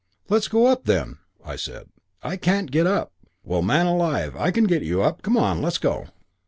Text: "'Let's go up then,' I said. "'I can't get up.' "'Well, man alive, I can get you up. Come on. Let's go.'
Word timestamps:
"'Let's 0.29 0.47
go 0.47 0.65
up 0.65 0.85
then,' 0.85 1.19
I 1.45 1.55
said. 1.55 1.89
"'I 2.23 2.37
can't 2.37 2.71
get 2.71 2.87
up.' 2.87 3.13
"'Well, 3.43 3.61
man 3.61 3.85
alive, 3.85 4.35
I 4.35 4.49
can 4.49 4.63
get 4.63 4.81
you 4.81 5.03
up. 5.03 5.21
Come 5.21 5.37
on. 5.37 5.61
Let's 5.61 5.77
go.' 5.77 6.07